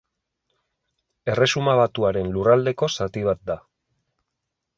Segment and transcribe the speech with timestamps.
[1.33, 3.59] Erresuma Batuaren lurraldeko zati bat da.